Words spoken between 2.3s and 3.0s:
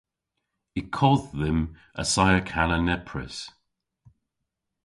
kana